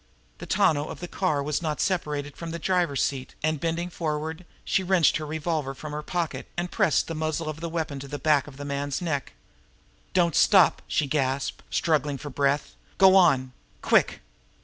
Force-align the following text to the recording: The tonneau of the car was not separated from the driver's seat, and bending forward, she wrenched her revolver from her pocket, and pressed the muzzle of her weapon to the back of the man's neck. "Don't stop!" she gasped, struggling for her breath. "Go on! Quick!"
The 0.39 0.47
tonneau 0.47 0.87
of 0.87 0.99
the 0.99 1.07
car 1.07 1.43
was 1.43 1.61
not 1.61 1.79
separated 1.79 2.35
from 2.35 2.49
the 2.49 2.57
driver's 2.57 3.03
seat, 3.03 3.35
and 3.43 3.59
bending 3.59 3.91
forward, 3.91 4.45
she 4.65 4.81
wrenched 4.81 5.17
her 5.17 5.27
revolver 5.27 5.75
from 5.75 5.91
her 5.93 6.01
pocket, 6.01 6.47
and 6.57 6.71
pressed 6.71 7.05
the 7.05 7.13
muzzle 7.13 7.47
of 7.47 7.59
her 7.59 7.69
weapon 7.69 7.99
to 7.99 8.07
the 8.07 8.17
back 8.17 8.47
of 8.47 8.57
the 8.57 8.65
man's 8.65 8.99
neck. 8.99 9.33
"Don't 10.15 10.35
stop!" 10.35 10.81
she 10.87 11.05
gasped, 11.05 11.61
struggling 11.69 12.17
for 12.17 12.29
her 12.29 12.33
breath. 12.33 12.73
"Go 12.97 13.15
on! 13.15 13.51
Quick!" 13.83 14.21